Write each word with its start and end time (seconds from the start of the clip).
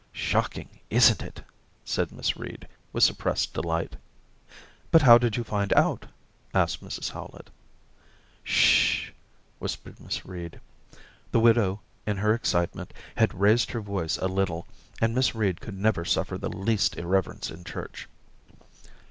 /' 0.07 0.11
Shocking! 0.31 0.79
isn't 0.89 1.21
it?' 1.21 1.43
said 1.93 2.11
Miss 2.11 2.35
Reed, 2.35 2.67
with 2.91 3.03
suppressed 3.03 3.53
delight. 3.53 3.97
* 4.41 4.91
But 4.91 5.03
how 5.03 5.19
did 5.19 5.37
you 5.37 5.43
find 5.43 5.71
out 5.73 6.07
}* 6.41 6.53
asked 6.55 6.83
Mrs 6.83 7.11
Howlett.' 7.11 7.51
Ssh!' 8.43 9.11
whispered 9.59 9.99
Miss 9.99 10.25
Reed— 10.25 10.59
the 11.31 11.39
widow, 11.39 11.81
in 12.07 12.17
her 12.17 12.33
excitement, 12.33 12.93
had 13.17 13.39
raised 13.39 13.69
her 13.69 13.79
voice 13.79 14.17
a 14.17 14.27
little 14.27 14.65
and 14.99 15.13
Miss 15.13 15.35
Reed 15.35 15.61
could 15.61 15.77
never 15.77 16.03
suffer 16.03 16.35
the 16.35 16.49
least 16.49 16.97
irreverence 16.97 17.51
in 17.51 17.63
church. 17.63 18.09